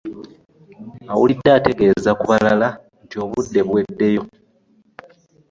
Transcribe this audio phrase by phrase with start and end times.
[1.11, 2.69] Awulidde ategeeze ku balala
[3.03, 4.23] nti obudde buweddeyo.